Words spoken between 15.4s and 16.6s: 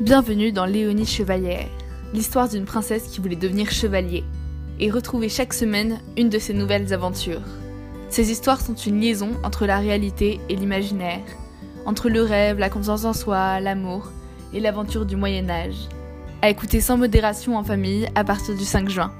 Âge. À